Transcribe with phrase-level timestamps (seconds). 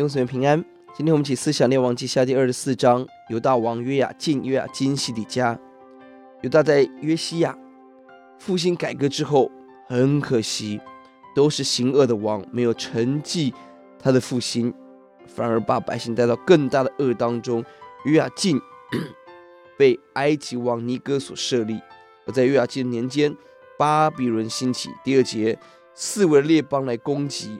[0.00, 0.64] 弟兄姊妹平安。
[0.94, 5.60] 今天我们起思想列王记下第二十四章，犹大王约雅敬、约雅金、西底家。
[6.40, 7.54] 犹大在约西亚
[8.38, 9.52] 复兴改革之后，
[9.88, 10.80] 很可惜，
[11.36, 13.52] 都是行恶的王，没有承继
[13.98, 14.72] 他的复兴，
[15.26, 17.62] 反而把百姓带到更大的恶当中。
[18.06, 18.58] 约雅敬
[19.76, 21.78] 被埃及王尼哥所设立，
[22.24, 23.36] 而在约雅敬年间，
[23.78, 24.88] 巴比伦兴起。
[25.04, 25.58] 第二节，
[25.92, 27.58] 四围的列邦来攻击。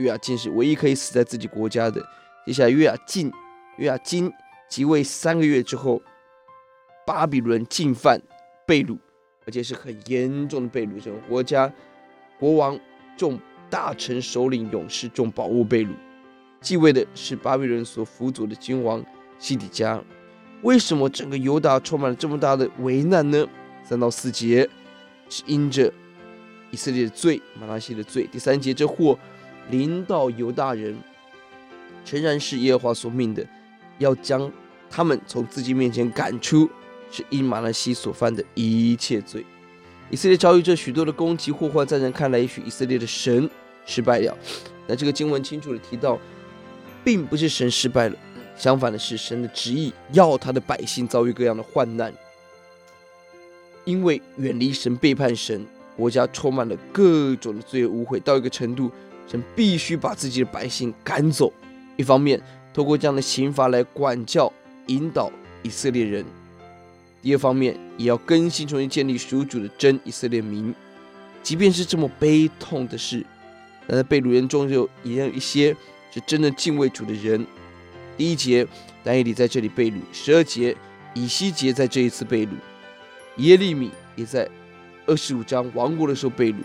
[0.00, 2.04] 约雅斤是唯一可以死在自己国家的。
[2.46, 3.30] 接下来，约雅敬、
[3.76, 4.32] 约雅金
[4.68, 6.02] 即位三个月之后，
[7.06, 8.20] 巴比伦进犯
[8.66, 8.98] 被掳，
[9.46, 10.98] 而且是很严重的被掳。
[11.00, 11.70] 整个国家
[12.38, 12.78] 国王、
[13.16, 15.90] 众大臣、首领、勇士、众宝物被掳。
[16.62, 19.04] 继位的是巴比伦所辅佐的君王
[19.38, 20.02] 西底家。
[20.62, 23.46] 为什么整个犹大充满了这么大的危难呢？
[23.84, 24.68] 三到四节
[25.28, 25.92] 是因着
[26.70, 28.26] 以色列的罪，玛拿西的罪。
[28.32, 29.18] 第三节，这祸。
[29.70, 30.96] 临到犹大人，
[32.04, 33.46] 诚然是耶和华所命的，
[33.98, 34.50] 要将
[34.90, 36.68] 他们从自己面前赶出，
[37.10, 39.44] 是因玛拿西所犯的一切罪。
[40.10, 43.48] 以色列遭遇这许多的攻击祸患，在人看来，也许以色列的神
[43.86, 44.36] 失败了。
[44.86, 46.18] 那这个经文清楚的提到，
[47.04, 48.16] 并不是神失败了，
[48.56, 52.12] 相反的是神的旨意要他的百姓遭遇各样的患难，
[53.84, 55.64] 因为远离神、背叛神，
[55.96, 58.90] 国家充满了各种的罪恶污秽，到一个程度。
[59.30, 61.52] 神必须把自己的百姓赶走，
[61.96, 62.40] 一方面
[62.74, 64.52] 透过这样的刑罚来管教、
[64.88, 65.30] 引导
[65.62, 66.24] 以色列人；
[67.22, 70.74] 第二方面，也要更新、重新建立属主的真以色列民。
[71.44, 73.24] 即便是这么悲痛的事，
[73.86, 75.76] 但在被掳人中就也有一些
[76.10, 77.46] 是真的敬畏主的人。
[78.16, 78.66] 第一节，
[79.04, 80.76] 但以理在这里被掳；十二节，
[81.14, 82.50] 以西结在这一次被掳；
[83.36, 84.48] 耶利米也在
[85.06, 86.56] 二十五章亡国的时候被掳。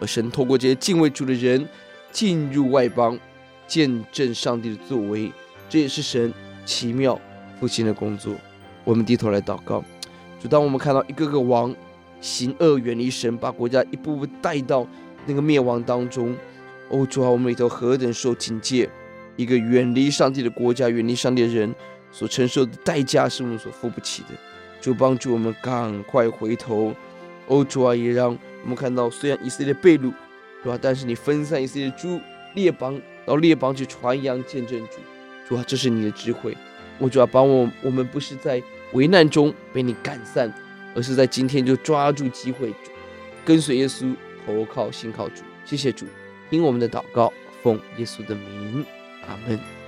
[0.00, 1.64] 而神透过这些敬畏主的人。
[2.10, 3.18] 进入外邦，
[3.66, 5.30] 见证上帝的作为，
[5.68, 6.32] 这也是神
[6.64, 7.20] 奇妙
[7.60, 8.34] 复兴的工作。
[8.84, 9.84] 我们低头来祷告，
[10.40, 11.74] 主，当我们看到一个个王
[12.20, 14.86] 行恶远离神，把国家一步步带到
[15.26, 16.34] 那个灭亡当中，
[16.88, 18.88] 哦，主啊，我们里头何等受警戒！
[19.36, 21.72] 一个远离上帝的国家，远离上帝的人
[22.10, 24.28] 所承受的代价是我们所付不起的。
[24.80, 26.94] 主帮助我们赶快回头，
[27.46, 30.12] 哦，主啊，也让我们看到，虽然以色列被掳。
[30.62, 32.20] 主啊，但是你分散一些猪
[32.54, 34.96] 列邦到列邦去传扬见证主，
[35.48, 36.56] 主啊，这是你的智慧。
[36.98, 40.52] 我主啊，帮我，我们不是在危难中被你赶散，
[40.94, 42.74] 而是在今天就抓住机会，
[43.44, 44.14] 跟随耶稣，
[44.44, 45.42] 投靠信靠主。
[45.64, 46.06] 谢谢主，
[46.50, 47.32] 听我们的祷告，
[47.62, 48.84] 奉耶稣的名，
[49.28, 49.87] 阿门。